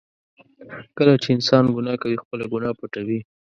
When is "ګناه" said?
1.75-1.97, 2.53-2.77